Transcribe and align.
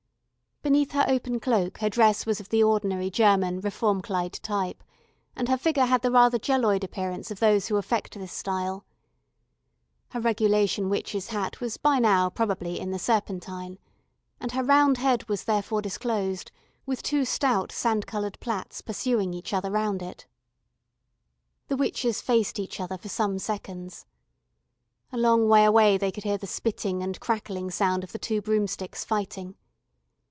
Beneath 0.63 0.91
her 0.91 1.05
open 1.07 1.39
cloak 1.39 1.79
her 1.79 1.89
dress 1.89 2.23
was 2.27 2.39
of 2.39 2.49
the 2.49 2.61
ordinary 2.61 3.09
German 3.09 3.61
Reform 3.61 3.99
Kleid 3.99 4.33
type, 4.43 4.83
and 5.35 5.49
her 5.49 5.57
figure 5.57 5.85
had 5.85 6.03
the 6.03 6.11
rather 6.11 6.37
jelloid 6.37 6.83
appearance 6.83 7.31
of 7.31 7.39
those 7.39 7.65
who 7.65 7.77
affect 7.77 8.13
this 8.13 8.31
style. 8.31 8.85
Her 10.09 10.19
regulation 10.21 10.87
witch's 10.87 11.29
hat 11.29 11.61
was 11.61 11.77
by 11.77 11.97
now, 11.97 12.29
probably, 12.29 12.79
in 12.79 12.91
the 12.91 12.99
Serpentine, 12.99 13.79
and 14.39 14.51
her 14.51 14.63
round 14.63 14.99
head 14.99 15.27
was 15.27 15.45
therefore 15.45 15.81
disclosed, 15.81 16.51
with 16.85 17.01
two 17.01 17.25
stout 17.25 17.71
sand 17.71 18.05
coloured 18.05 18.39
plaits 18.39 18.81
pursuing 18.83 19.33
each 19.33 19.55
other 19.55 19.71
round 19.71 20.03
it. 20.03 20.27
The 21.69 21.75
witches 21.77 22.21
faced 22.21 22.59
each 22.59 22.79
other 22.79 22.99
for 22.99 23.09
some 23.09 23.39
seconds. 23.39 24.05
A 25.11 25.17
long 25.17 25.47
way 25.47 25.65
away 25.65 25.97
they 25.97 26.11
could 26.11 26.23
hear 26.23 26.37
the 26.37 26.45
spitting 26.45 27.01
and 27.01 27.19
crackling 27.19 27.71
sound 27.71 28.03
of 28.03 28.11
the 28.11 28.19
two 28.19 28.43
broomsticks 28.43 29.03
fighting. 29.03 29.55